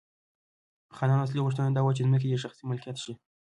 [0.97, 3.13] خانانو اصلي غوښتنه دا وه چې ځمکې یې شخصي ملکیت شي.